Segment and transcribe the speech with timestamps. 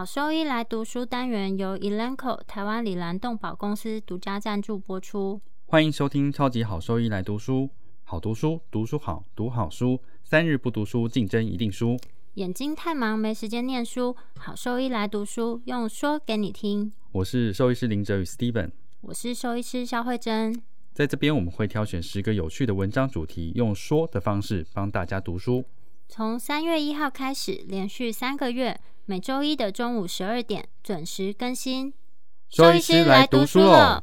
[0.00, 5.42] 好兽医来读书单元由 Elanco 台湾里兰动保公司独家赞助播出。
[5.66, 7.68] 欢迎收听超级好兽医来读书，
[8.04, 11.98] 好读书，读书好，读好书，三日不读书，竞争一定输。
[12.36, 16.90] 眼睛太忙没时间念书，好兽医来读书，用说给你听。
[17.12, 18.70] 我是兽医师林哲宇 Steven，
[19.02, 20.62] 我是兽医师肖慧珍。
[20.94, 25.62] 在这边我们会挑选十个有趣的文章主题，用说的方式帮大家读书。
[26.08, 28.80] 从三月一号开始，连续三个月。
[29.10, 31.92] 每周一的中午十二点准时更新。
[32.48, 34.00] 周医师来读书了。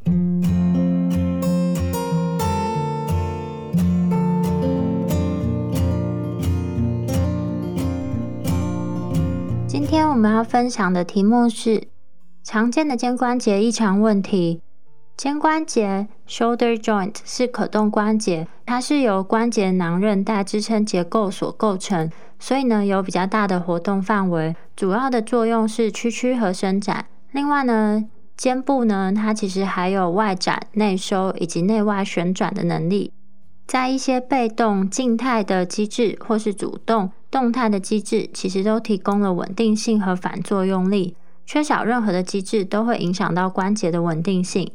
[9.65, 11.87] 今天我们要分享的题目是
[12.43, 14.61] 常见的肩关节异常问题。
[15.17, 22.11] 肩关节 （shoulder joint） 是可动关节，它是由关节囊韧带支撑结构所构成。
[22.37, 27.07] 所以呢，有比较大的活动范围，主要的作用是屈曲和伸展。
[27.31, 28.05] 另外呢，
[28.37, 33.11] 肩部呢，它其实还有外展、内收以及内外旋转的能力。
[33.65, 41.15] 在一些被动静态的机制，或是主动动态的机制，其实都提供了稳定性和反作用力。
[41.43, 44.71] 缺少任何的机制，都会影响到关节的稳定性。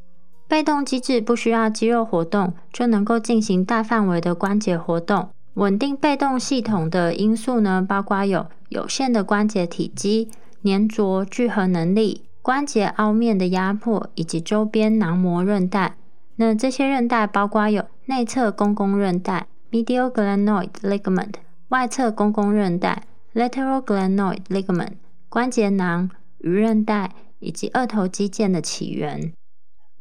[0.53, 5.31] 被动机制不需要肌肉活动，就能够进行大范围的关节活动。
[5.55, 10.31] 稳定被动系统的因素呢，包括有有限的关节体积、
[10.63, 15.97] 粘着聚合能力、关节凹面的压迫以及周边囊膜韧带。
[16.37, 21.33] 那这些韧带包括有内侧公共韧带 （medial glenoid ligament）、
[21.69, 24.97] 外侧公共韧带 （lateral glenoid ligament）、
[25.31, 29.33] 关节囊、鱼韧带以及二头肌腱的起源。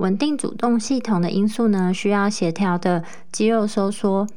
[0.02, 4.28] 稳定主动系统的因素呢，需要协调的肌肉收缩。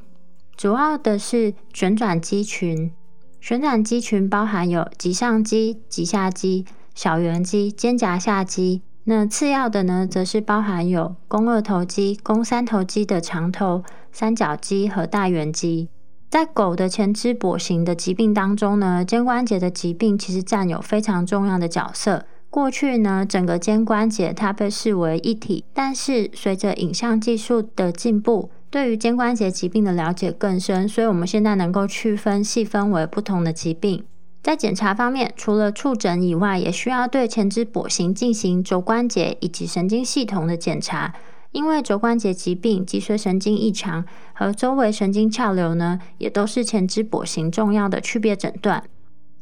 [0.58, 2.92] 主要的是旋转肌群，
[3.40, 8.82] 旋转肌群包含有棘上肌、棘下肌、小圆肌、肩胛下肌。
[9.04, 15.88] 那次要的呢，则是包含有肱二头肌、肱三头肌的长头、三角肌和大圆肌。
[16.28, 22.26] 在狗的前肢跛行的疾病当中呢，肩关节的疾病其实占有非常重要的角色。
[22.54, 28.48] 过去呢，整个肩关节它被视为一体，但是随着影像技术的进步。
[28.70, 34.04] 对于肩关节疾病的了解更深，所以我们现在能够区分细分为不同的疾病。
[34.40, 41.12] 在检查方面，除了触诊以外，也需要对前肢跛行进行肘关节以及神经系统的检查。
[41.50, 48.84] 因为肘关节疾病、脊髓神经异常和周围神经鞘瘤呢，也都是前肢跛行重要的区别诊断。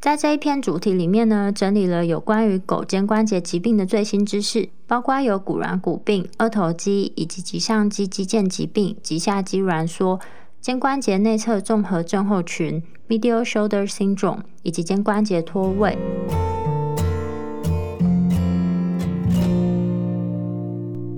[0.02, 10.18] 在这一篇主题里面呢，整理了有关于狗肩关节疾病的最新知识，包括有骨软骨病、二头肌以及棘上肌肌腱疾病、棘下肌挛缩、
[10.60, 15.96] 肩关节内侧综合症候群 （Medial Shoulder Syndrome） 以及肩关节脱位。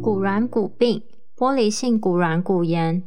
[0.02, 1.02] 骨软骨病、
[1.34, 3.02] 玻璃性骨软骨炎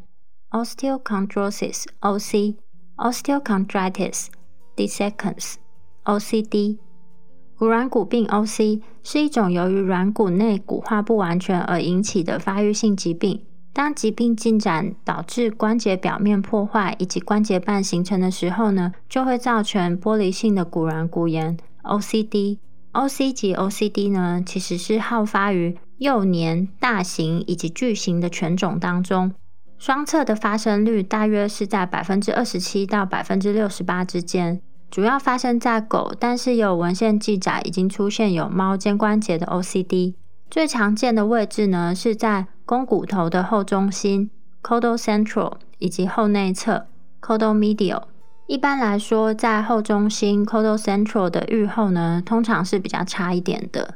[0.50, 2.56] （Osteochondrosis，OC）、
[2.98, 4.26] Osteochondritis、
[4.76, 5.58] Dissections。
[6.08, 6.78] OCD
[7.58, 13.44] 骨软骨病 （OC） 是一种由于软骨内骨化不完全而引起的发育性疾病。
[13.74, 22.60] 当疾病进展导致关节表面破坏以及关节瓣形成的时候呢，就会造成玻璃性的骨软骨炎 （OCD）。
[22.94, 29.34] OC 及 OCD 呢，其实是好发于幼年、大型以及巨型的犬种当中，
[29.78, 34.62] 双侧的发生率大约是在百分之二十七到百分之六十八之间。
[34.90, 40.14] 主要发生在狗，但是有文献记载已经出现有猫肩关节的 OCD。
[40.50, 44.32] 最常见的位置呢是在肱骨头的后中心
[44.64, 46.88] c o d a l central） 以及后内侧
[47.22, 48.04] c o d a l medial）。
[48.48, 53.96] 一般来说，在后中心 c o d a l central） 的愈后呢，通常是比较差一点的。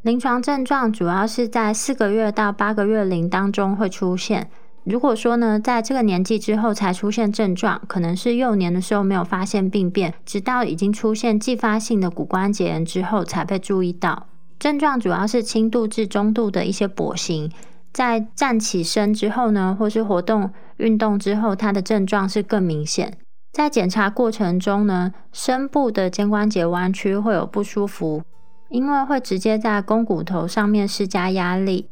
[0.00, 4.50] 临床症状主要是在四个月到八个月龄当中会出现。
[4.84, 14.26] 如果说呢，在这个年纪之后才出现症状，可能是幼年的时候没有发现病变，直到已经出现继发性的骨关节炎之后才被注意到。
[14.58, 17.50] 症状主要是轻度至中度的一些跛行，
[17.92, 23.18] 在站起身之后呢，或是活动运动之后，它的症状是更明显。
[23.52, 28.22] 在检查过程中呢，深部的肩关节弯曲会有不舒服，
[28.70, 31.89] 因为会直接在肱骨头上面施加压力。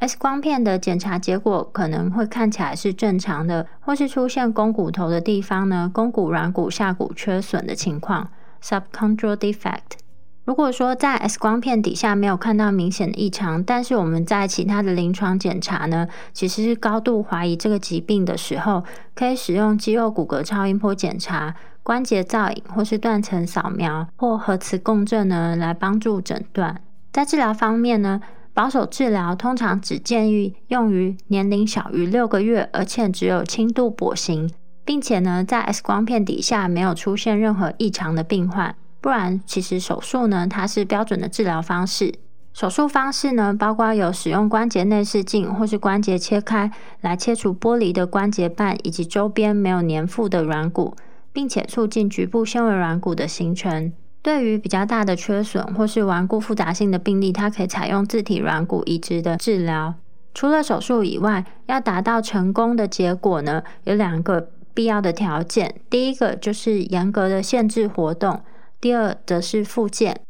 [0.00, 8.30] X 光片的检查结果可能会看起来是正常的，或是出现肱骨头的地方呢，肱骨软骨下骨缺损的情况
[8.62, 10.00] （subchondral defect）。
[10.46, 18.82] 如果说在 X 光片底下没有看到明显的异常，但是我们在其他的临床检查呢，其实是高度怀疑这个疾病的时候，
[19.14, 26.80] 可以使用肌肉骨骼超音波检查，关节造影或是断层扫描或核磁共振呢，来帮助诊断。
[27.12, 28.20] 在治疗方面呢，
[28.52, 34.50] 保守治疗通常只建议用于年龄小于六个月，而且只有轻度跛行，
[34.84, 38.74] 并且呢，在 X 光片底下没有出现任何异常的病患。
[39.00, 42.14] 不然，其实手术呢，它是标准的治疗方式。
[42.52, 46.70] 手术方式呢，包括有使用关节内视镜或是关节切开
[47.00, 50.96] 来切除剥离的关节瓣以及周边没有粘附的软骨，
[51.32, 53.92] 并且促进局部纤维软骨的形成。
[54.22, 59.94] 对于比较大的缺损或是顽固复杂性的病例，它可以采用自体软骨移植的治疗。
[60.34, 65.74] 除了手术以外，要达到成功的结果呢，有两个必要的条件。
[65.88, 68.42] 第一个就是严格的限制活动，
[68.80, 70.20] 第二则是复健。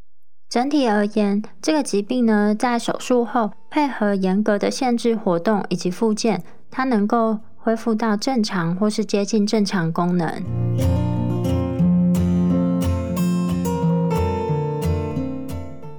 [0.49, 11.20] 整体而言，这个疾病呢，在手术后配合严格的限制活动以及复健，它能够恢复到正常或是接近正常功能。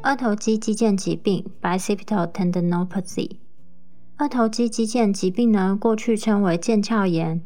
[0.03, 3.29] 二头肌肌腱疾病 （bicipital tendinopathy）。
[4.17, 7.43] 二头肌肌腱疾病呢，过去称为腱鞘炎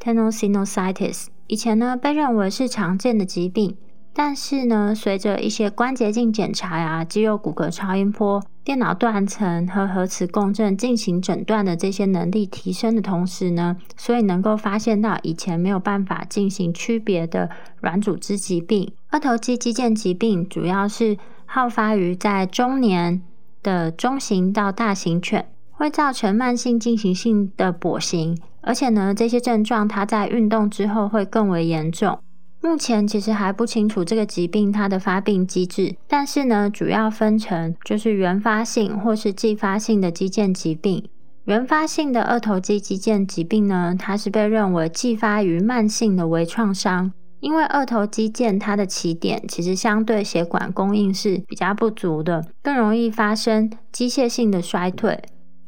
[0.00, 3.76] （tendinositis），以前呢被认为是常见的疾病。
[4.16, 17.50] 但是呢，随着一些关节镜检查呀、肌肉骨骼超音波、电脑断层和核磁共振进行诊断的这些能力提升的同时呢，所以能够发现到以前没有办法进行区别的
[17.80, 18.92] 软组织疾病。
[19.10, 21.18] 二头肌肌腱疾病主要是
[21.54, 23.22] 好发于在中年
[23.62, 32.18] 的中型到大型犬，会造成慢性进行性的跛行，而且呢，这些症状它在运动之后会更为严重。
[32.60, 41.08] 目前其实还不清楚这个疾病它的发病机制，但是呢，主要分成就是原发性或是继发性的肌腱疾病。
[41.44, 55.22] 原发性的二头肌肌腱疾病呢，它是被认为继发于慢性的微创伤，因为二头肌腱它的起点其实相对血管供应是比较不足的，更容易发生机械性的衰退。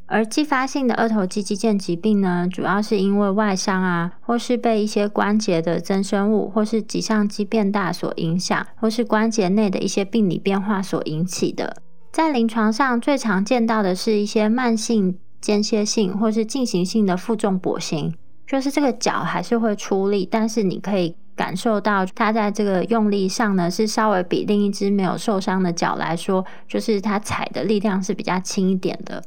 [0.08, 11.82] 而继发性的二头肌肌腱疾病呢，主要是因为外伤啊，或是被一些关节的增生物，或是棘上肌变大所影响，或是关节内的一些病理变化所引起的。
[12.12, 18.14] 在临床上最常见到的是一些慢性间歇性或是进行性的负重跛行，
[18.46, 29.22] 就是这个脚还是会出力，但是你可以感受到它在这个用力上呢，是稍微比另一只没有受伤的脚来说，就是它踩的力量是比较轻一点的。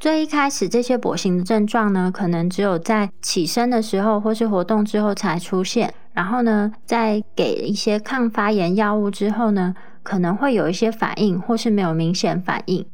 [0.00, 5.94] 最一开始，这些跛行的症状呢，可能只有在起身的时候或是活动之后才出现。
[6.12, 12.84] 然后呢，在给一些抗发炎药物之后呢，可能会有一些反应，或是没有明显反应。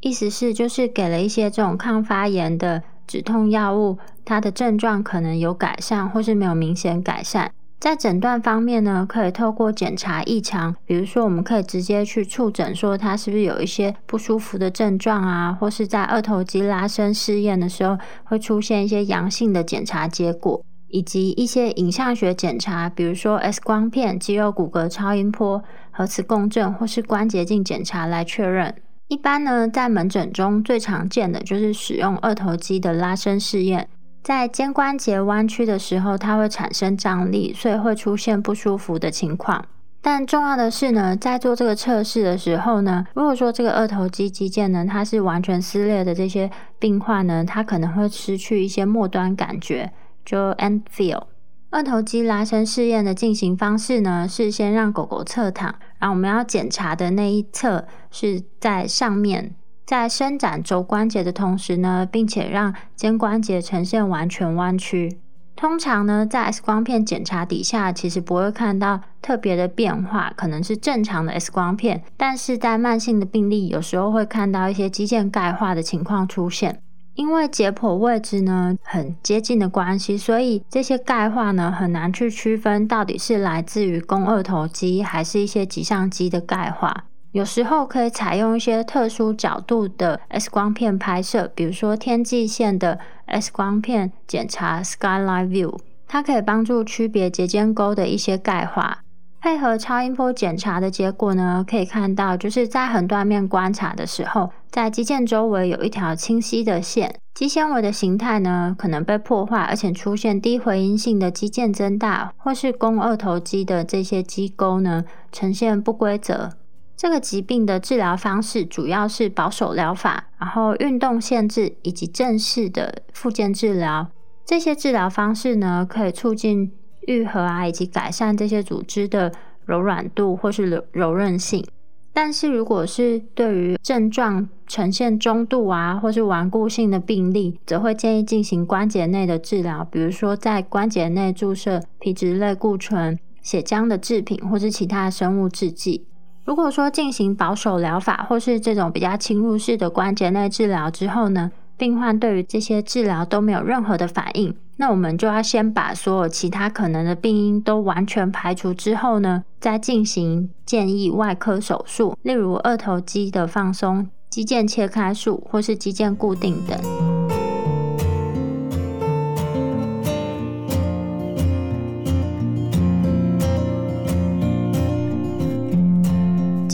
[0.00, 7.50] 意思是，就是给了一些这种抗发炎的止痛药物，它的症状可能有改善，或是没有明显改善。
[7.84, 28.74] 在诊断方面呢，可以透过检查异常，比如说我们可以直接去触诊，说他是不是有一些不舒服的症状啊，或是在二头肌拉伸试验的时候会出现一些阳性的检查结果，以及一些影像学检查，比如说 X 光片、肌肉骨骼超音波、核磁共振或是关节镜检查来确认。
[29.08, 33.86] 一般呢，在门诊中最常见的就是使用二头肌的拉伸试验。
[34.24, 39.62] 在肩关节弯曲的时候，它会产生张力，所以会出现不舒服的情况。
[40.00, 49.92] 但重要的是呢，在做这个测试的时候呢，如果说这个二头肌肌腱呢，它是完全撕裂的，这些病患呢，他可能会失去一些末端感觉，
[50.24, 51.24] 就 end feel。
[51.68, 59.54] 二头肌拉伸试验的进行方式呢，是先让狗狗侧躺，然后我们要检查的那一侧是在上面。
[59.86, 65.18] 在伸展肘关节的同时呢，并且让肩关节呈现完全弯曲。
[65.56, 72.02] 通常呢，在 X 光片检查底下，其实不会看到特别的变化，可能是正常的 X 光片。
[72.16, 76.80] 但是在慢性的病例，有时候会看到一些肌腱钙化的情况出现。
[77.14, 87.04] 因为解剖位置呢很接近的关系，所以这些钙化呢很难去区分到底是来自于肱二头肌，还是一些棘上肌的钙化。
[87.34, 95.76] 有时候可以采用一些特殊角度的 X 光片拍摄，比如说天际线的 X 光片检查 （Skyline View），
[96.06, 98.98] 它可以帮助区别结间沟的一些钙化。
[99.40, 116.52] 配合超音波检查的结果呢，可以看到就是在横断面观察的时候，在肌腱周围有一条清晰的线，肌纤维的形态呢可能被破坏，而且出现低回音性的肌腱增大，或是肱二头肌的这些肌沟呢呈现不规则。
[116.96, 124.08] 这个疾病的治疗方式主要是保守疗法，然后运动限制以及正式的复健治疗。
[124.44, 126.72] 这些治疗方式呢，可以促进
[127.06, 129.32] 愈合啊，以及改善这些组织的
[129.64, 131.66] 柔软度或是柔柔韧性。
[132.12, 146.06] 但是如果是对于症状呈现中度啊，或是顽固性的病例，则会建议进行关节内的治疗，比如说在关节内注射皮质类固醇、血浆的制品，或是其他生物制剂。
[146.44, 154.54] 如果说进行保守疗法，或是这种比较侵入式的关节内治疗之后呢，病患对于这些治疗都没有任何的反应。
[154.76, 167.43] 那我们就要先把所有其他可能的病因都完全排除之后呢，再进行建议外科手术，例如二头肌的放松、肌腱切开术或是肌腱固定等。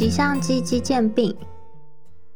[0.00, 1.36] 棘上肌肌腱病。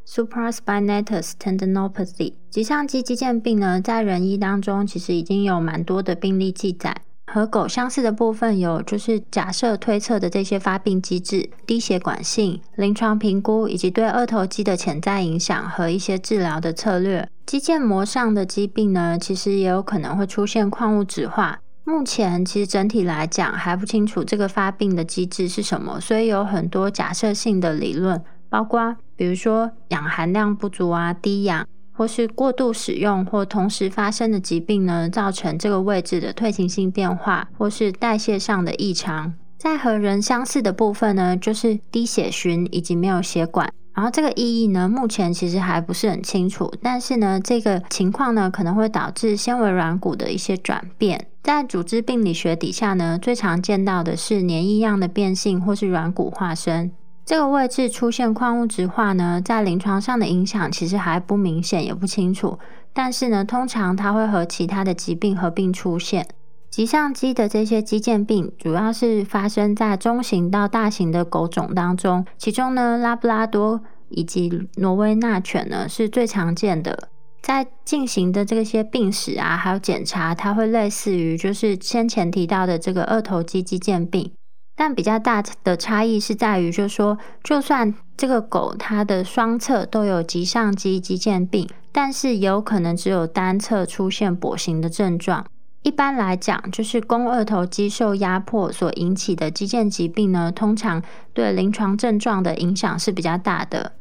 [0.06, 6.94] Supraspinatus tendinopathy，棘上肌肌腱病呢，在人医当中其实已经有蛮多的病例记载。
[7.25, 17.26] 和狗相似的部分有，就是假设推测的这些发病机制、低血管性、临床评估以及对二头肌的潜在影响和一些治疗的策略。
[17.47, 21.61] 肌腱膜上的疾病呢，其实也有可能会出现矿物质化。
[21.87, 28.23] 目前其实整体来讲还不清楚这个发病的机制是什么，所以有很多假设性的理论。
[28.49, 39.35] 包括比如说氧含量不足啊、低氧，或是过度使用或同时发生的疾病呢，造成这个位置的退行性变化，或是代谢上的异常。
[39.59, 43.71] 在和人相似的部分呢，就是低血循以及没有血管。
[43.95, 46.73] 然后这个意义呢，目前其实还不是很清楚。
[46.83, 51.29] 但是呢，这个情况呢，可能会导致纤维软骨的一些转变。
[51.43, 56.91] 在组织病理学底下呢，最常见到的是黏液样的变性或是软骨化生。
[57.25, 62.59] 这个位置出现矿物质化呢，在临床上的影响其实还不明显，也不清楚。
[62.93, 66.27] 但是呢，通常它会和其他的疾病合并出现。
[66.75, 77.11] 棘上肌的这些肌腱病，主要是发生在中型到大型的狗种当中，其中呢，拉布拉多以及挪威纳犬呢是最常见的。
[77.40, 84.33] 在进行的这些病史啊，还有检查，它会类似于就是先前提到的这个二头肌肌腱病。
[84.75, 95.47] 但比较大的差异是在于，就说，就算这个狗它的双侧都有棘上肌肌腱病，但是有可能只有单侧出现跛行的症状。
[95.85, 101.03] 一般来讲，就是肱二头肌受压迫所引起的肌腱疾病呢，通常
[101.35, 103.93] 对临床症状的影响是比较大的。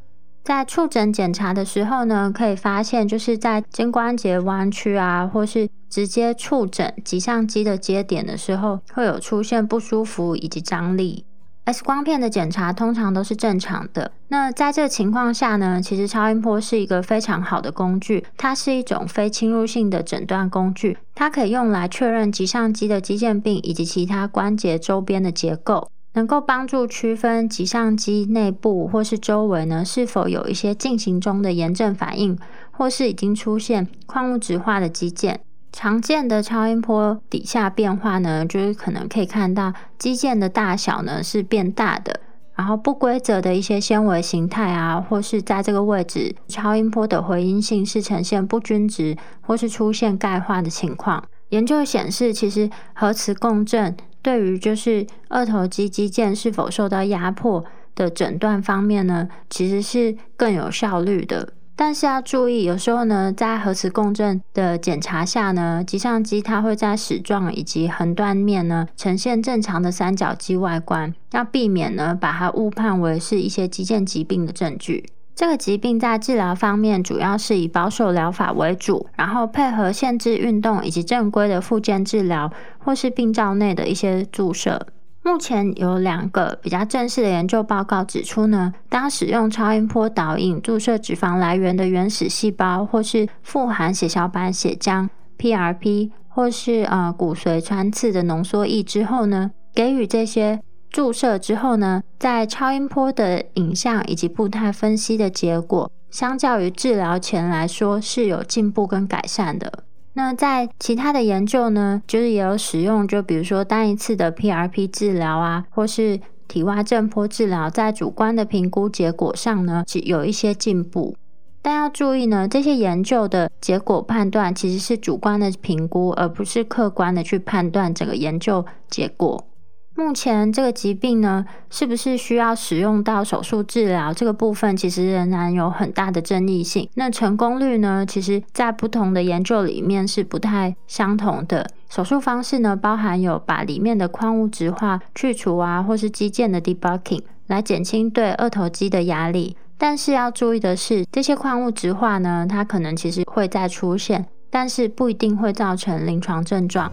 [0.45, 11.25] 在触诊检查的时候呢，可以发现就是在肩关节弯曲啊，或是直接触诊棘上肌的接点的时候，会有出现不舒服以及张力。
[11.65, 14.11] X 光片的检查通常都是正常的。
[14.27, 25.89] 那在这情况下呢，其实超音波是一个非常好的工具，它是一种非侵入性的诊断工具，它可以用来确认棘上肌的肌腱病以及其他关节周边的结构。
[26.15, 32.37] 能够帮助区分棘上肌内部或是周围呢，是否有一些进行中的炎症反应，
[32.69, 35.37] 或是已经出现矿物质化的肌腱。
[35.73, 42.21] 常见的超音波底下变化呢，就是可能可以看到肌腱的大小呢是变大的，
[42.55, 51.21] 然后不规则的一些纤维形态啊，或是在这个位置超音波的回音性是呈现不均值，或是出现钙化的情况。
[51.49, 53.97] 研究显示，其实核磁共振。
[54.21, 61.49] 对于就是二头肌肌腱是否受到压迫的诊断方面呢，其实是更有效率的。
[61.75, 75.09] 但是要注意，有时候呢，在核磁共振的检查下呢，棘上肌它会在矢状以及横断面呢呈现正常的三角肌外观，要避免呢把它误判为是一些肌腱疾病的证据。
[75.35, 84.85] 这个疾病在治疗方面主要是以保守疗法为主，然后配合限制运动以及正规的复健治疗，或是病灶内的一些注射。
[85.25, 100.59] 目前有两个比较正式的研究报告指出呢，当使用超音波导引注射脂肪来源的原始细胞，或是富含血小板血浆 （PRP） 或是呃骨髓穿刺的浓缩液之后呢，给予这些。
[100.89, 109.85] 注射之后呢，在超音波的影像以及步态分析的结果，相较于治疗前来说是有进步跟改善的。
[110.15, 121.15] 那在其他的研究呢，就是也有使用，就比如说单一次的 PRP 治疗啊，或是体外震波治疗，在主观的评估结果上呢，是有一些进步。
[121.63, 129.47] 但要注意呢，这些研究的结果判断其实是主观的评估，而不是客观的去判断整个研究结果。
[129.95, 134.11] 目前这个疾病呢，是不是需要使用到手术治疗？
[134.11, 136.89] 这个部分其实仍然有很大的争议性。
[136.95, 141.69] 那成功率呢，其实在不同的研究里面是不太相同的。
[141.89, 149.55] 手术方式呢，包含有把里面的矿物质化去除啊，或是肌腱的 debugging 来减轻对二头肌的压力。
[149.77, 156.91] 但是要注意的是，这些矿物质化呢，它可能其实会再出现，但是不一定会造成临床症状。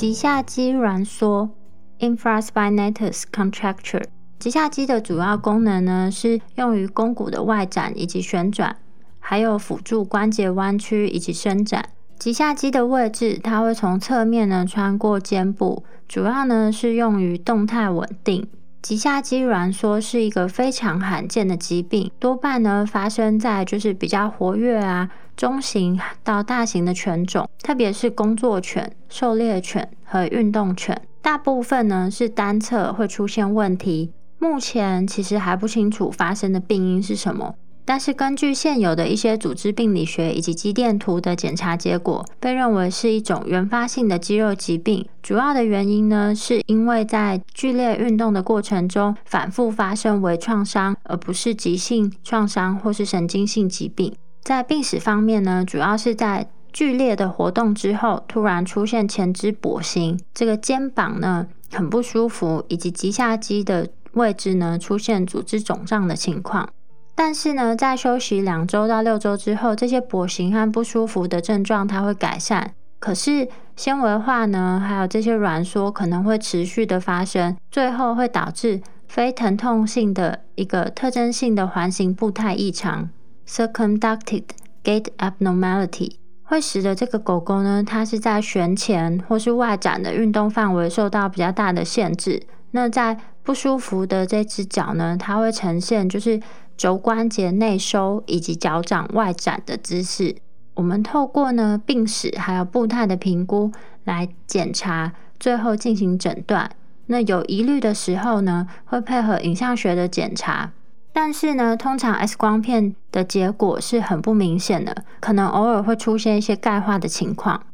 [0.00, 1.50] 脊下肌挛缩
[1.98, 4.04] （infraspinatus contracture）。
[4.38, 8.78] 脊下肌的主要功能呢，是用于肱骨的外展以及旋转，
[9.18, 11.90] 还有辅助关节弯曲以及伸展。
[12.18, 18.48] 脊下肌的位置，它会从侧面呢穿过肩部，主要呢是用于动态稳定。
[18.80, 25.10] 脊下肌挛缩是一个非常罕见的疾病，多半呢发生在就是比较活跃啊。
[25.40, 34.12] 中型到大型的犬种，特别是工作犬、狩猎犬和运动犬，大部分呢是单侧会出现问题。
[34.38, 37.54] 目前其实还不清楚发生的病因是什么，
[37.86, 45.06] 但是根据现有的一些组织病理学以及肌电图的检查结果，被认为是一种原发性的肌肉疾病。
[45.22, 54.14] 主要的原因呢，是因为在剧烈运动的过程中反复发生微创伤，而不是急性创伤或是神经性疾病。
[54.42, 66.68] 在病史方面呢，主要是在剧烈的活动之后，突然出现前肢跛行，这个肩膀呢很不舒服，以及脊下肌的位置呢出现组织肿胀的情况。
[67.14, 72.72] 但是呢，在休息两周到六周之后，这些跛行和不舒服的症状它会改善。
[72.98, 83.10] 可是纤维化呢，还有这些挛缩可能会持续的发生，最后会导致非疼痛性的一个特征性的环形步态异常。
[83.52, 84.44] Circumducted
[84.84, 86.12] gait abnormality
[86.44, 92.44] 会使得这个狗狗呢，它是在旋前或是外展的运动范围受到比较大的限制。
[92.70, 96.40] 那在不舒服的这只脚呢，它会呈现就是
[96.76, 100.36] 肘关节内收以及脚掌外展的姿势。
[100.74, 103.72] 我们透过呢病史还有步态的评估
[104.04, 106.70] 来检查，最后进行诊断。
[107.06, 110.70] 那有疑虑的时候呢，会配合影像学的检查。
[111.12, 117.66] 但是呢，通常 X 光片的结果是很不明显的，可能偶尔会出现一些钙化的情况。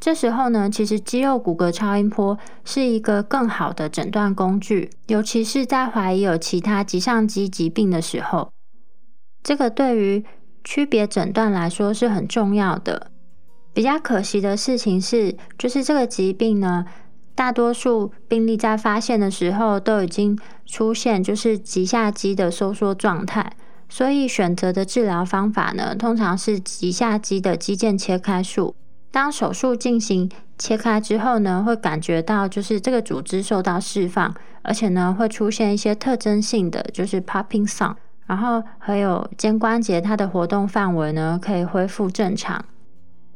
[0.00, 8.50] 这时候呢，其实肌肉骨骼超音波是一个更好的诊断工具，尤其是在怀疑有其他棘上肌疾病的时候，
[9.42, 10.24] 这个对于
[10.64, 13.10] 区别诊断来说是很重要的。
[13.74, 16.86] 比较可惜的事情是，就是这个疾病呢。
[17.38, 23.52] 大多数病例在发现的时候都已经出现就是棘下肌的收缩状态，
[23.88, 28.74] 所以选择的治疗方法呢，通常是棘下肌的肌腱切开术。
[29.12, 37.94] 当手术进行切开之后呢，会感觉到就是这个组织受到释放，而且呢会出现一些特征性的就是 popping sound，
[38.26, 42.64] 然后还有肩关节它的活动范围呢可以恢复正常。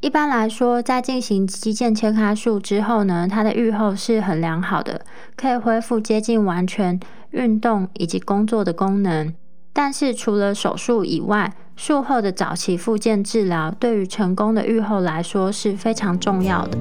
[0.03, 6.99] 一般来说，在进行肌腱切开术之后呢，它的愈后是很良好的，可以恢复接近完全
[7.31, 9.33] 运动以及工作的功能。
[9.73, 16.77] 但是除了手术以外，术后的早期复健治疗对于成功的愈后来说是非常重要的。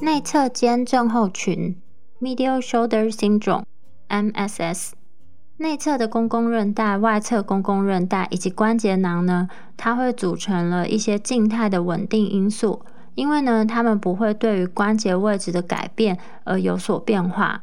[0.00, 1.74] 内侧肩症候群
[2.20, 4.92] （Medial Shoulder Syndrome，MSS）。
[5.60, 12.82] 内侧的公共韧带、外侧公共韧带以及关节囊呢，它会组成了一些静态的稳定因素，
[13.16, 17.62] 因为呢，它们不会对于关节位置的改变而有所变化。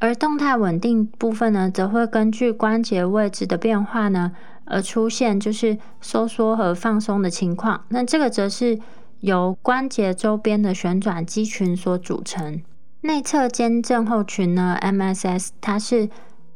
[0.00, 4.32] 而动态稳定部分呢，则会根据关节位置的变化呢，
[4.64, 7.84] 而出现就是收缩和放松的情况。
[7.90, 8.80] 那这个则是
[9.20, 12.60] 由关节周边的旋转肌群所组成。
[13.02, 16.10] 内侧肩症候群呢，MSS，它是。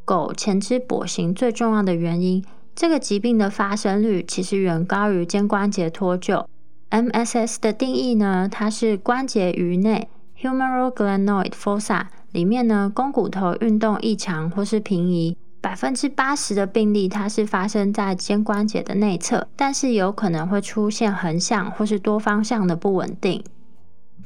[0.06, 2.44] 狗前肢跛行最重要的原因，
[2.76, 6.46] 这个疾病的发生率其实远高于肩关节脱臼。
[6.90, 10.08] MSS 的定义呢，它是关节盂内
[10.40, 15.36] （humeral glenoid fossa） 里面呢，肱骨头运动异常或是平移。
[15.60, 23.42] 百分之八十的病例，它是发生在肩关节的内侧，但是有可能会出现横向或是多方向的不稳定。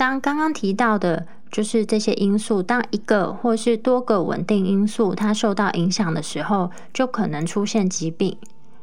[0.01, 1.27] 当刚刚提到的。
[1.53, 8.39] 就是这些因素，当一个或是多个稳定因素它受到影响的时候，就可能出现疾病。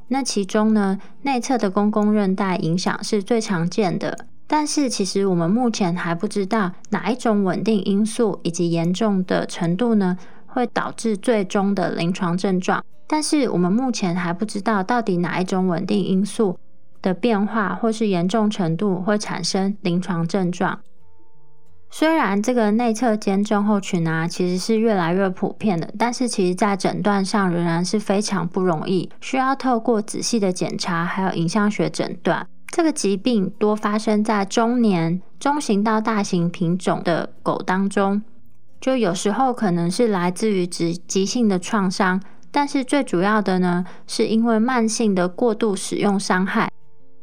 [0.10, 4.26] 那其中呢，内侧的公共韧带影响是最常见的。
[4.48, 12.84] 但是其实我们目前还不知道哪一种稳定因素以及严重的程度呢，会导致最终的临床症状。
[13.08, 16.60] 但是我们目前还不知道到底哪一种稳定因素
[17.02, 20.78] 的变化或是严重程度会产生临床症状。
[21.90, 32.46] 虽然这个内侧肩症候群啊，其实是越来越普遍的，但是其实在诊断上仍然是非常不容易，需要透过仔细的检查，还有影像学诊断。
[32.70, 38.22] 这个疾病多发生在中年、中型到大型品种的狗当中，
[38.80, 42.22] 就有时候可能是来自于急急性的创伤，
[42.52, 46.70] 但是最主要的呢，是因为慢性的过度使用伤害。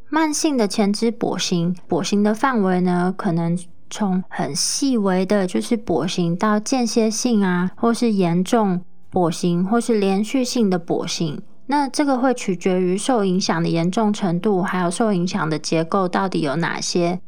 [0.09, 3.57] 慢性的前肢跛行，跛行的范围呢，可能。
[3.95, 17.21] 从很细微的，就是跛行到间歇性啊，或是严重跛行，或是连续性的跛行，那这个会取决于受影响的严重程度，还有受影响的结构到底有哪些。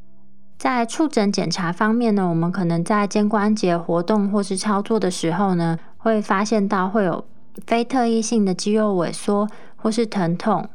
[0.58, 7.24] 在触诊检查方面呢，我们可能在肩关节活动或是操作的时候呢，会发现到会有
[7.66, 10.68] 非特异性的肌肉萎缩或是疼痛。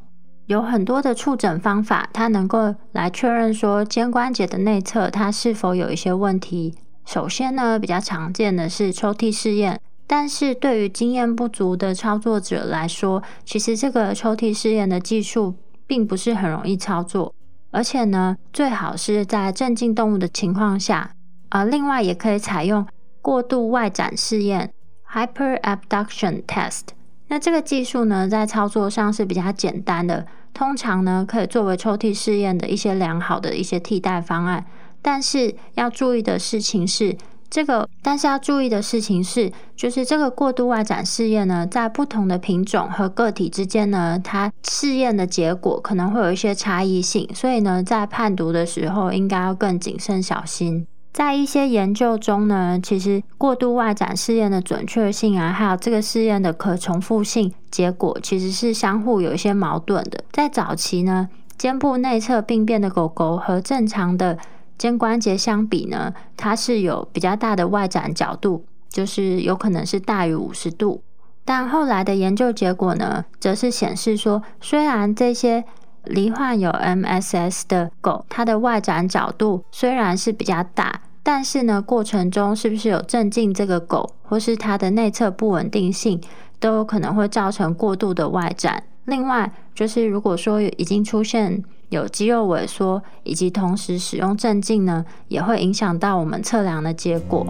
[0.52, 6.74] 有很多的触诊方法，它能够来确认说肩关节的内侧它是否有一些问题。
[7.06, 15.54] 首先呢，比较常见的是抽屉试验，但是对于经验不足的操作者来说，其实这个抽屉试验的技术
[15.86, 17.34] 并不是很容易操作，
[17.70, 21.12] 而且呢，最好是在镇静动物的情况下。
[21.48, 22.86] 而另外也可以采用
[23.22, 24.70] 过度外展试验
[25.10, 26.82] （Hyperabduction Test）。
[27.28, 34.64] 那这个技术呢，在操作上是比较简单的，通常呢可以作为抽屉试验的一些良好的一些替代方案。
[35.00, 37.16] 但是要注意的事情是，
[37.50, 50.86] 这个但是要注意的事情是，就是这个过度外展试验呢，在不同的品种和个体之间呢，它试验的结果可能会有一些差异性，所以呢，在判读的时候应该要更谨慎小心。
[51.12, 60.24] 在一些研究中呢，其实过度外展试验的准确性啊，还有这个试验的可重复性结果，其实是相互有一些矛盾的。
[60.32, 64.38] 在早期呢，肩部内侧病变的狗狗和正常的
[64.78, 71.02] 肩关节相比呢，它是有比较大的外展角度，就是有可能是大于五十度。
[71.44, 75.64] 但后来的研究结果呢，则是显示说，虽然这些
[76.04, 86.20] 罹患有 MSS 的狗，它的外展角度虽然是比较大，但是呢，过程中是不是有镇静这个狗，或是它的内侧不稳定性，
[86.58, 88.82] 都有可能会造成过度的外展。
[89.04, 97.46] 另外，就是如果说已经出现有肌肉萎缩，以及同时使用镇静呢，也会影响到我们测量的结果。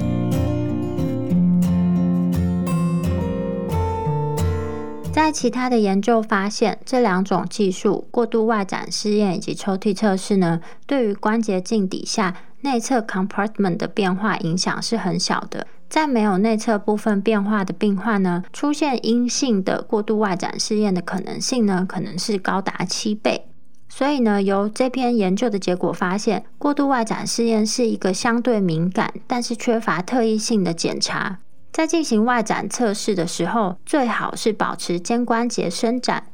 [5.12, 15.66] 在其他的研究发现，这两种技术——过度外展试验以及抽屉测试呢，对于关节镜底下内侧 compartment 的变化影响是很小的。
[15.88, 23.46] 在没有内侧部分变化的病患呢，出现阴性的过度外展试验的可能性呢，可能是高达七倍。
[23.90, 31.38] 所以呢，由这篇研究的结果发现，过度外展试验是一个相对敏感，但是缺乏特异性的检查。
[31.72, 36.24] 在进行外展测试的时候，最好是保持肩关节伸展。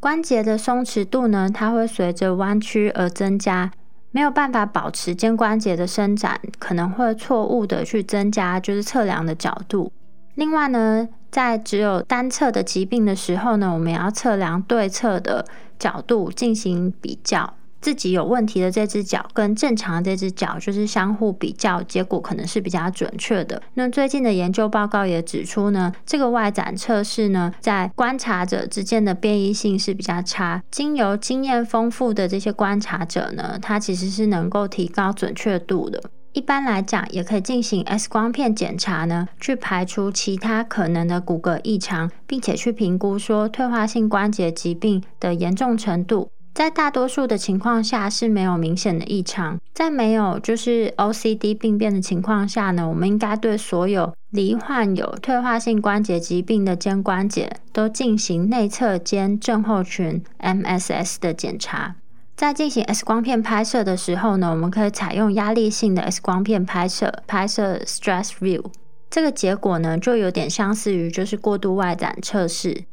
[0.00, 3.70] 关节的松弛度呢，它会随着弯曲而增加。
[4.10, 9.92] 没有办法保持肩关节的伸展，可能会错误的去增加就是测量的角度。
[10.34, 15.44] 另外呢，在只有单侧的疾病的时候呢，我们也要测量对侧的
[15.78, 17.54] 角度进行比较。
[17.80, 23.62] 自己有问题的这只脚跟正常的这只脚就是相互比较，结果可能是比较准确的。
[23.74, 30.62] 那最近的研究报告也指出呢，这个外展测试呢，在观察者之间的变异性是比较差。
[30.70, 36.02] 经由经验丰富的这些观察者呢，他其实是能够提高准确度的。
[36.32, 46.30] 一般来讲，也可以进行 X 光片检查呢，去排除其他可能的骨骼异常，并且去评估说退化性关节疾病的严重程度。
[46.54, 61.94] 在大多数的情况下是没有明显的异常，在没有就是 OCD 病变的情况下呢，我们应该对所有罹患有退化性关节疾病的肩关节都进行内侧肩症候群 MSS 的检查。
[62.34, 68.64] 在进行 X 光片拍摄的时候呢，我们可以采用压力性的 X 光片拍摄，拍摄 Stress View。
[69.10, 72.84] 这个结果呢，就有点相似于就是过度外展测试。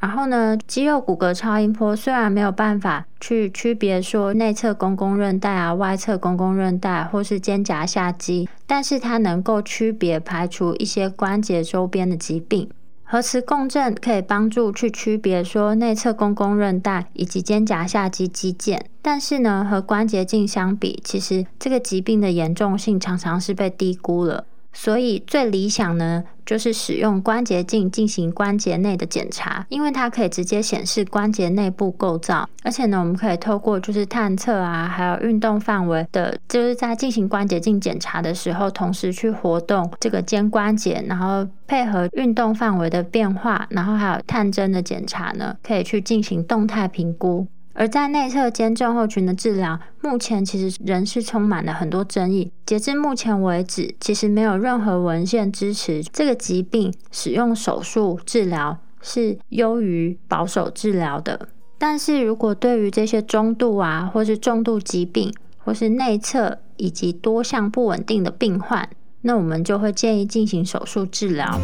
[0.00, 12.68] 然后呢，肌肉骨骼超音波虽然没有办法去区别说内侧公共韧带啊、外侧公共韧带或是肩胛下肌，但是它能够区别排除一些关节周边的疾病。
[13.04, 24.44] 核磁共振可以帮助去区别说内侧公共韧带以及肩胛下肌肌腱，但是呢，和关节镜相比，其实这个疾病的严重性常常是被低估了。
[24.72, 47.46] 所以最理想呢，就是使用关节镜进行关节内的检查，因为它可以直接显示关节内部构造，而且呢，我们可以透过就是探测啊，还有运动范围的，就是在进行关节镜检查的时候，同时去活动这个肩关节，然后配合运动范围的变化，然后还有探针的检查呢，可以去进行动态评估。
[47.72, 52.50] 而在内侧肩症候群的治疗，目前其实仍是充满了很多争议。
[52.66, 61.48] 截至目前为止，其实没有任何文献支持这个疾病使用手术治疗是优于保守治疗的。
[61.78, 68.88] 但是如果对于这些中度啊，或是重度疾病，或是内侧以及多项不稳定的病患，
[69.22, 71.58] 那我们就会建议进行手术治疗。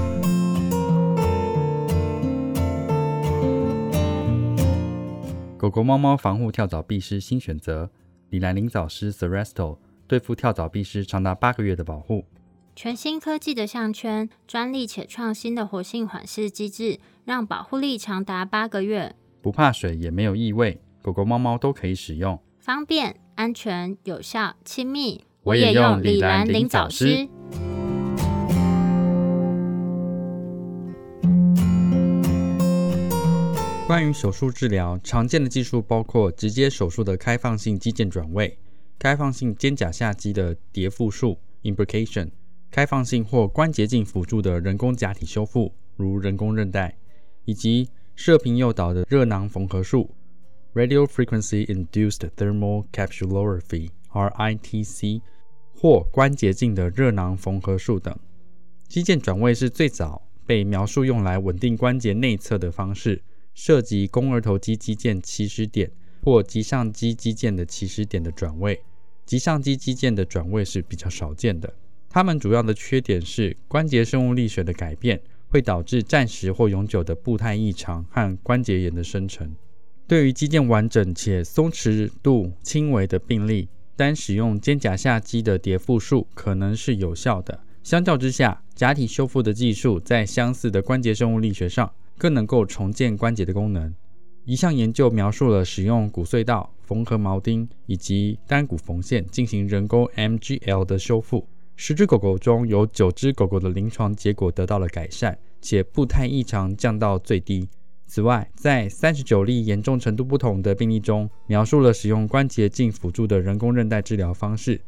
[5.66, 7.90] 狗狗、猫猫防护跳蚤壁虱新选择——
[8.30, 9.76] 李兰灵藻虱 s e r e s t o
[10.06, 12.24] 对付跳蚤壁虱长达八个月的保护。
[12.76, 19.16] 全新科技的项圈，专利且创新的活性缓释机制，让保护力长达八个月。
[19.42, 25.24] 不怕水，也没有异味，狗狗、猫猫都可以使用，方便、安全、有效、亲密。
[25.42, 27.28] 我也用李兰灵藻虱。
[33.86, 38.58] 关于手术治疗，常见的技术包括直接手术的开放性肌腱转位、
[38.98, 42.30] 开放性肩胛下肌的叠复术 （imbrication）、
[42.68, 46.96] 开放性或关节镜辅助的人工假体修复，如人工韧带，
[47.44, 50.10] 以及射频诱导的热囊缝合术
[50.74, 55.20] （radio frequency induced thermal capsulorraphy，RITC）
[55.76, 58.18] 或关节镜的热囊缝合术等。
[58.88, 63.22] 肌腱转位是最早被描述用来稳定关节内侧的方式。
[63.56, 65.90] 涉及肱二头肌肌腱起始点
[66.22, 68.78] 或棘上肌肌腱的起始点的转位，
[69.24, 71.72] 棘上肌肌腱的转位是比较少见的。
[72.10, 79.50] 它们主要的缺点是关节生物力学的改变会导致暂时或永久的步态异常和关节炎的生成。
[80.06, 87.58] 对于肌腱完整且松弛度轻微的病例，单使用肩胛下肌的叠复术可能是有效的。
[87.82, 91.90] 相较之下，假体修复的技术在相似的关节生物力学上。
[92.18, 93.94] 更能够重建关节的功能。
[94.44, 101.48] 一项研究描述了使用骨隧道、缝合铆钉以及单骨缝线进行人工 MGL 的修复。
[101.74, 107.68] 十只狗狗中有九只狗狗的临床结果得到了改善，且步态异常降到最低。
[108.06, 114.80] 此外，在三十九例严重程度不同的病例中，描述了使用关节镜辅助的人工韧带治疗方式，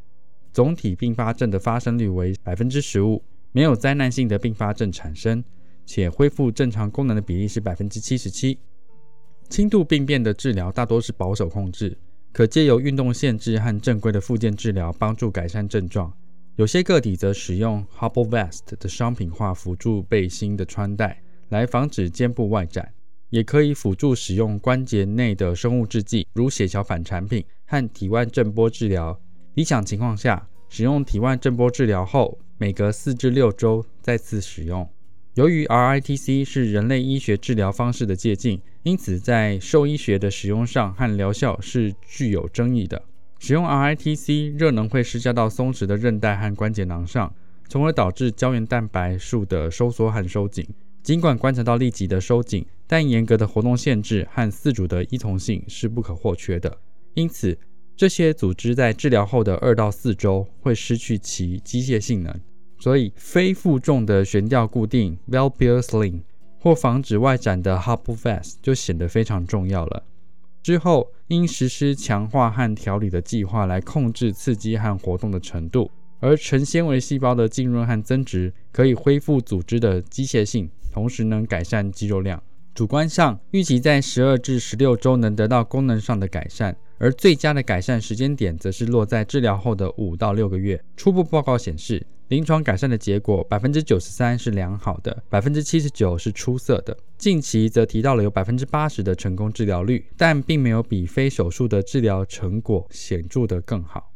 [0.52, 5.42] 总体并发症的发生率为百分之十五，没有灾难性的并发症产生。
[5.88, 8.58] 且恢复正常功能的比例是百分之七十七。
[9.48, 11.96] 轻度病变的治疗大多是保守控制，
[12.30, 16.12] 可借由运动限制和正规的复健治疗帮助改善症状。
[16.56, 22.92] 有些个体则使用 Hobble Vest 的商品化辅助背心的穿戴来防止肩部外展，
[23.30, 29.18] 也可以辅助使用关节内的生物制剂，如血小板产品和体外震波治疗。
[29.54, 34.86] 理想情况下，使用体外震波治疗后，每隔四至六周再次使用。
[35.34, 43.00] 由于 RITC 是人类医学治疗方式的借鉴，因此在兽医学的使用上和疗效是具有争议的。
[43.38, 47.32] 使用 RITC 热能会施加到松弛的韧带和关节囊上，
[47.68, 50.66] 从而导致胶原蛋白束的收缩和收紧。
[51.04, 56.78] 尽管观察到立即的收紧，但严格的活动限制和四组的依从性是不可或缺的。
[57.14, 57.56] 因此，
[57.96, 62.40] 这些组织在治疗后的二到四周会失去其机械性能。
[62.78, 66.20] 所以，非负重的悬吊固定 （Valpier Sling）
[66.60, 70.04] 或防止外展的 Hubble Vest 就显得非常重要了。
[70.62, 75.90] 之后，应实施强化和调理的计划来控制刺激和活动的程度。
[76.20, 82.42] 而成纤维细胞的浸润和增殖可以恢复组织的机械性，同时能改善肌肉量。
[82.74, 90.82] 主观上，预期在十二至十六周能得到功能上的改善，而最佳的改善时间点则是落在治疗后的五到六个月。
[90.96, 92.04] 初步报告显示。
[92.28, 96.94] 临床改善的结果，百分之九十三是良好的，百分之七十九是出色的。
[97.16, 104.12] 近期则提到了有百分之八十的成功治疗率，但并没有比非手术的治疗成果显著的更好。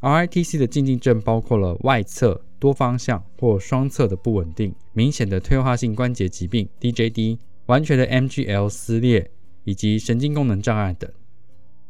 [0.00, 9.30] RITC 的禁忌症包括了外侧、多方向或双侧的不稳定、明显的退化性关节疾病 （DJD）、完全的 MGL 撕裂
[9.64, 11.10] 以及神经功能障碍等。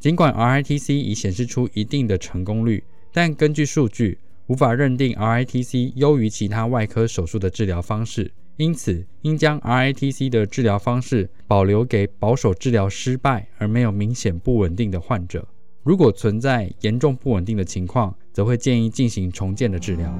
[0.00, 4.18] 尽管 RITC 已显示出一定的成功率，但根据数据。
[4.50, 15.46] 无法认定 RITC 优于其他外科手术的治疗方式，因此应将 RITC 的治疗方式保留给保守治疗失败而没有明显不稳定的患者。
[15.84, 20.12] 如果存在严重不稳定的情况，则会建议进行重建的治疗。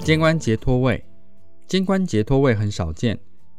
[0.00, 1.02] 肩关节脱位，
[1.66, 3.18] 肩关节脱位很少见。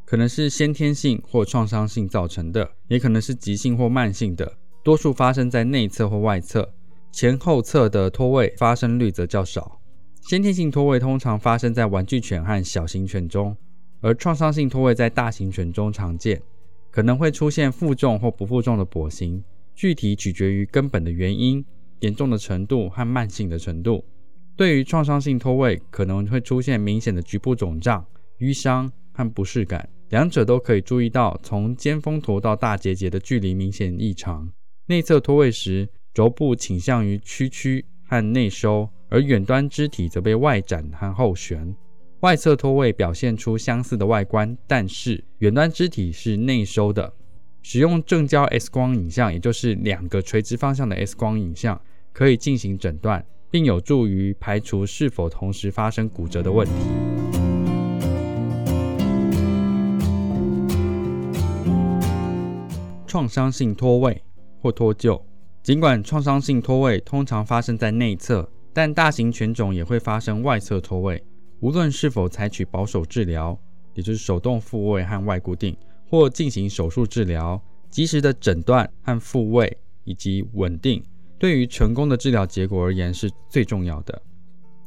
[0.10, 6.74] 可能是先天性或创伤性造成的，也可能是急性或慢性的，多数发生在内侧或外侧，
[7.12, 9.82] 前后侧的脱位发生率则较少。
[10.22, 13.58] 先天性脱位通常发生在玩具犬和小型犬中，
[14.00, 16.42] 而创伤性脱位在大型犬中常见，
[16.90, 19.44] 可能会出现负重或不负重的跛行，
[19.76, 21.66] 具体取决于根本的原因、
[22.00, 24.06] 严重的程度和慢性的程度。
[24.56, 28.06] 对于创伤性脱位，可能会出现明显的局部肿胀、
[28.40, 34.52] 淤伤和不适感，两者都可以注意到从尖峰驼到大结节的距离明显异常。
[34.86, 41.76] 内侧脱位时，肘部倾向于屈曲和内收，而远端肢体则被外展和后旋。
[42.22, 47.14] 外侧脱位表现出相似的外观，但是远端肢体是内收的。
[47.62, 51.80] 使用正交 X 光影像，也就是两个垂直方向的 X 光影像，
[52.14, 53.26] 可以进行诊断。
[53.50, 57.37] 并有助于排除是否同时发生骨折的问题。
[63.08, 64.22] 创伤性脱位
[64.62, 65.22] 或脱臼，
[65.64, 71.24] 尽管创伤性脱位通常发生在内侧，但大型犬种也会发生外侧脱位。
[71.62, 73.58] 无论是否采取保守治疗，
[73.96, 75.76] 也就是手动复位和外固定，
[76.10, 81.02] 或进行手术治疗，及时的诊断和复位以及稳定。
[81.40, 84.22] 对于成功的治疗结果而言是最重要的。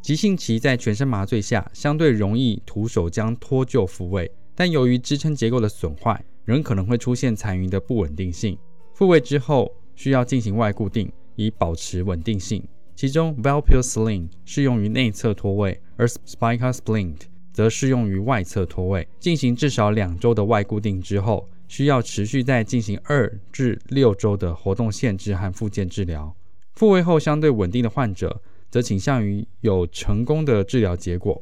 [0.03, 8.59] 急性期在全身麻醉下相对容易徒手将脱臼复位，但由于支撑结构的损坏，仍可能会出现残余的不稳定性。
[8.93, 17.19] 复位之后需要进行外固定以保持稳定性，其中 v a l p i l s l i n g 适用于内侧脱位，而 Spica Splint
[17.53, 19.07] 则适用于外侧脱位。
[19.21, 26.35] 进行至少两周的外固定之后，需要持续再进行二至六周的活动限制和复健治疗。
[26.75, 31.41] 复位后相对稳定的患者，则倾向于有成功的治疗结果。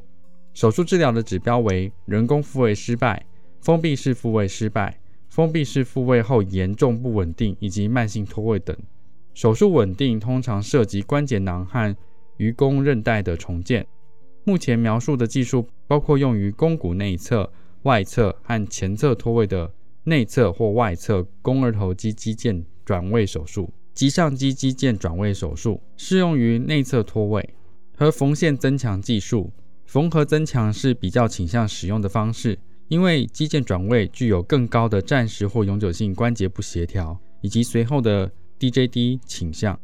[0.53, 3.25] 手术治疗的指标为人工复位失败、
[3.61, 8.77] 封闭式复位失败、封闭式复位后严重不稳定以及慢性脱位等。
[9.35, 11.94] 手术稳定通常涉及关节囊和
[12.38, 13.87] 鱼弓韧带的重建。
[14.44, 17.51] 目前描述的技术包括用于肱骨内侧、
[17.83, 19.71] 外侧和前侧脱位的
[20.05, 23.71] 内侧或外侧肱二头肌肌腱转位手术。
[23.94, 27.55] 棘上肌肌腱转位手术适用于内侧脱位
[27.97, 29.53] 和缝线增强技术。
[29.88, 39.79] 缝合增强是比较倾向使用的方式，因为肌腱转位具有更高的暂时或永久性关节不协调以及随后的 DJD 倾向。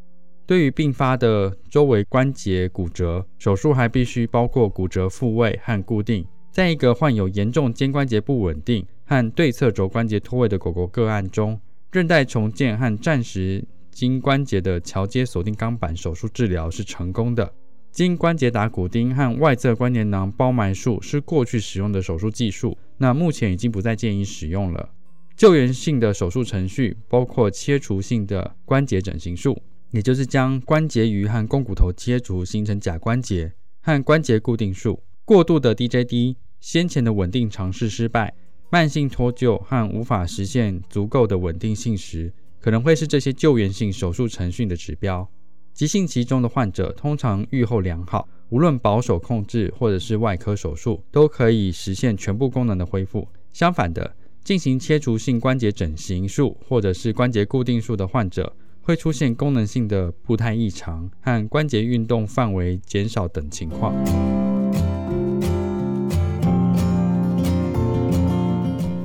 [0.46, 6.26] 对于并发的周围关节骨折，手术还必须包括骨折复位和固定。
[6.50, 11.58] 在一个患有严重肩关节不稳定和对侧肘关节脱位的狗狗个案中，
[11.92, 17.52] 韧带重建和暂时经关节的桥接锁定钢板手术治疗是成功的。
[17.94, 24.90] 经关节打骨钉和外侧关节囊包埋术是过去使用的手术技术，那目前已经不再建议使用了。
[25.36, 35.00] 救援性的手术程序包括切除性的关节整形术，也就是将关节盂和肱骨头切除形成假关节，和关节固定术。
[35.24, 38.34] 过度的 DJD、先前的稳定尝试失败、
[38.70, 42.32] 慢性脱臼和无法实现足够的稳定性时。
[42.60, 45.28] 可能会是这些救援性手术程序的指标。
[45.74, 53.26] 急性期中的患者通常预后良好，无论保守控制或者是外科手术，都可以实现全部功能的恢复。
[53.52, 63.92] 相反的，进行切除性关节整形术或者是关节固定术的患者，会出现功能性的步态异常和关节运动范围减少等情况。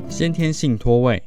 [0.07, 1.23] 先天性脱位。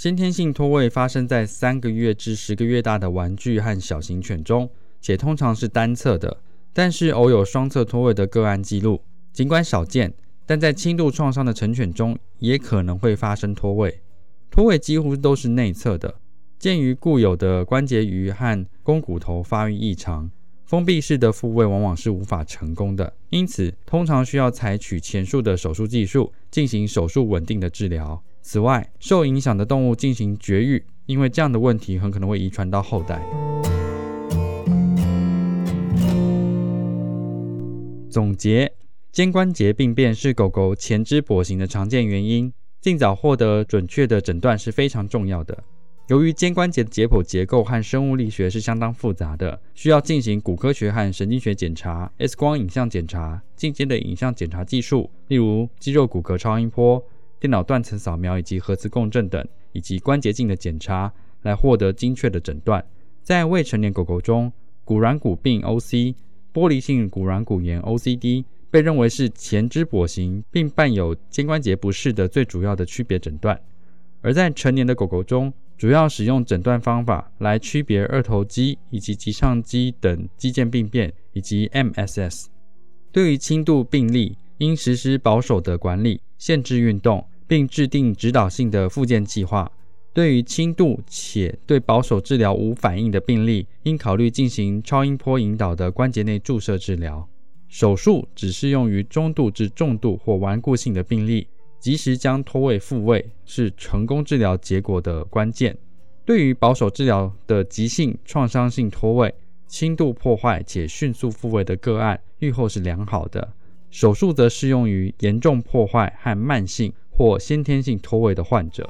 [0.00, 6.36] 先天性脱位发生在三个月至十个月大的玩具和小型犬中，且通常是单侧的，
[6.72, 9.02] 但是偶有双侧脱位的个案记录。
[9.32, 10.14] 尽管少见，
[10.46, 14.00] 但在轻度创伤的成犬中也可能会发生脱位。
[14.52, 16.14] 脱位几乎都是内侧的，
[16.60, 20.30] 鉴于固有的关节盂和肱骨头发育异常，
[20.64, 28.22] 封闭式的复位往往是无法成功的，因此通常需要采取前述的手术技术进行手术稳定的治疗。
[28.50, 33.20] 此外，受影响的动物进行绝育，因为这样的问题很可能会遗传到后代。
[38.08, 38.72] 总结：
[39.12, 45.62] 肩关节病变是狗狗前肢跛行的常见原因，尽早获得准确的诊断是非常重要的。
[46.06, 57.04] 由于肩关节的解剖结构和生物力学是相当复杂的，需要进行骨科学和神经学检查、X 光影像检查、进阶的影像检查技术，例如肌肉骨骼超音波。
[57.40, 61.12] 电脑断层扫描以及核磁共振等，以及关节镜的检查，
[61.42, 62.84] 来获得精确的诊断。
[63.22, 64.52] 在未成年狗狗中，
[64.84, 66.14] 骨软骨病 （OC）、
[66.52, 73.60] 玻璃性骨软骨炎 （OCD） 被认为是前肢跛行并伴有肩关节不适的最主要的区别诊断。
[74.20, 82.46] 而在成年的狗狗中，主要使用诊断方法来区别二头肌以及棘上肌等肌腱病变以及 MSS。
[83.12, 89.72] 对于轻度病例，应实施保守的管理，限制运动，并制定指导性的复健计划。
[90.12, 97.28] 对于轻度且对保守治疗无反应的病例，应考虑进行超音波引导的关节内注射治疗。
[97.66, 101.48] 手术只适用于中度至重度或顽固性的病例。
[101.80, 105.78] 及时将脱位复位是成功治疗结果的关键。
[106.24, 109.32] 对于保守治疗的急性创伤性脱位、
[109.68, 113.52] 轻度破坏且迅速复位的个案，预后是良好的。
[113.92, 118.88] 手术则适用于严重破坏和慢性或先天性脱位的患者。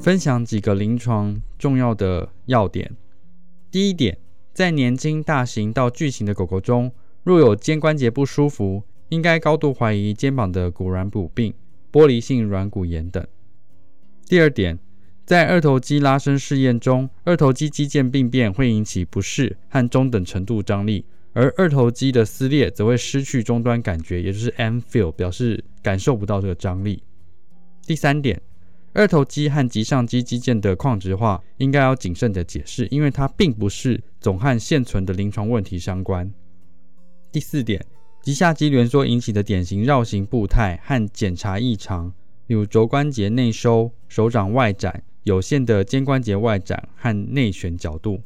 [0.00, 2.90] 分享几个临床重要的要点。
[3.70, 4.18] 第一点，
[4.52, 6.90] 在年轻大型到巨型的狗狗中，
[7.22, 11.54] 若有肩关节不舒服，应该高度怀疑肩膀的骨软骨病、
[11.92, 13.24] 玻璃性软骨炎等。
[14.26, 14.76] 第二点，
[15.24, 27.02] 在二头肌拉伸试验中，二头肌肌腱病变会引起不适和中等程度张力，而二头肌的撕裂则会失去终端感觉，也就是 M feel，表示感受不到这个张力。
[27.86, 28.40] 第三点。
[28.92, 36.28] 二头肌和棘上肌肌腱的矿质化应该要谨慎的解释，因为它并不是总和现存的临床问题相关。
[37.30, 37.86] 第四点，
[38.20, 42.12] 棘下肌挛缩引起的典型绕行步态和检查异常，
[42.48, 48.20] 例如肘关节内收、手掌外展、有限的肩关节外展和内旋角度。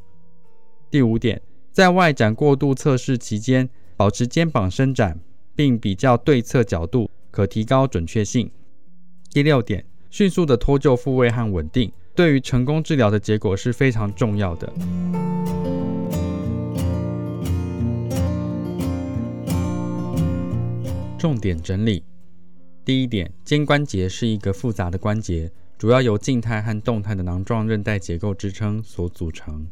[0.90, 1.42] 第五点，
[1.74, 5.18] 在外展过度测试期间，保持肩膀伸展
[5.56, 8.48] 并比较对侧角度，可提高准确性。
[9.32, 9.84] 第六点。
[10.08, 14.72] 迅速的脱臼复位和稳定，对于成功治疗的结果是非常重要的。
[21.18, 22.04] 重点整理：
[22.84, 29.66] 第一点，肩关节是一个复杂的关节，主要由静态和动态的囊状韧带结构支撑所组成。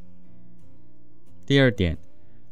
[1.45, 1.99] 第二点，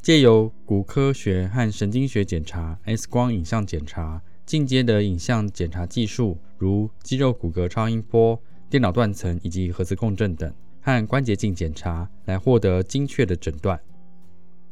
[0.03, 4.21] 借由骨科学和神经学检查、X 光影像检查。
[4.45, 8.37] 进阶的影像检查技术，如肌肉骨骼超音波、
[8.69, 13.81] 电脑断层以及核磁共振等，和关节镜检查来获得精确的诊断。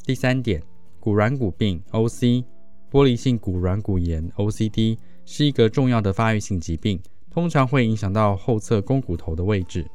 [0.05, 0.61] 第三点，
[0.99, 2.43] 骨软骨病 （OC）、
[2.91, 7.01] 玻璃性骨软骨炎 （OCD） 是一个重要的发育性疾病，
[7.31, 9.87] 通常会影响到后侧肱骨头的位置。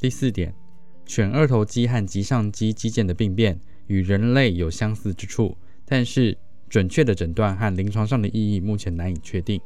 [0.00, 0.54] 第四点，
[1.08, 6.38] 犬二头肌和棘上肌肌腱的病变与人类有相似之处，但是。
[6.70, 9.58] 准确的诊断和临床上的意义目前难以确定。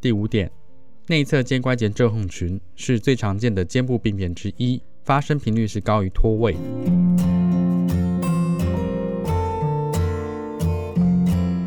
[0.00, 0.48] 第五点，
[1.08, 6.54] 内侧肩关节症候群是最常见的肩部病变之一，发生频率是高于脱位。